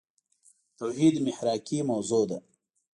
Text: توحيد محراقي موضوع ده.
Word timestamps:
توحيد 0.77 1.21
محراقي 1.27 1.81
موضوع 1.81 2.25
ده. 2.25 2.41